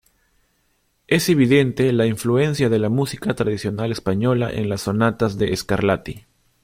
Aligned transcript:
Es 1.05 1.29
evidente 1.29 1.93
la 1.93 2.07
influencia 2.07 2.69
de 2.69 2.79
la 2.79 2.89
música 2.89 3.35
tradicional 3.35 3.91
española 3.91 4.51
en 4.51 4.67
las 4.67 4.81
sonatas 4.81 5.37
de 5.37 5.55
Scarlatti. 5.55 6.25